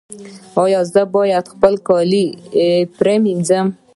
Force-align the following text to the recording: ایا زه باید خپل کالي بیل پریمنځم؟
ایا 0.63 0.81
زه 0.93 1.01
باید 1.15 1.45
خپل 1.53 1.73
کالي 1.87 2.25
بیل 2.35 2.83
پریمنځم؟ 2.99 3.67